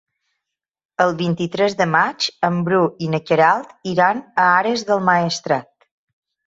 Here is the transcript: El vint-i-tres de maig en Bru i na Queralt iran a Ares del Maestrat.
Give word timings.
El 1.05 1.13
vint-i-tres 1.19 1.75
de 1.83 1.87
maig 1.97 2.27
en 2.49 2.59
Bru 2.71 2.81
i 3.09 3.13
na 3.15 3.23
Queralt 3.29 3.77
iran 3.95 4.27
a 4.47 4.51
Ares 4.59 4.87
del 4.91 5.09
Maestrat. 5.13 5.71